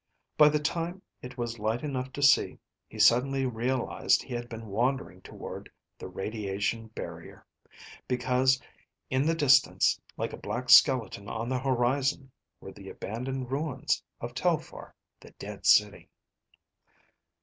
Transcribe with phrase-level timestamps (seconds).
[0.35, 2.57] By the time it was light enough to see,
[2.89, 7.45] he suddenly realized he had been wandering toward the radiation barrier;
[8.07, 8.59] because
[9.11, 14.33] in the distance, like a black skeleton on the horizon, were the abandoned ruins of
[14.33, 16.09] Telphar, the Dead City."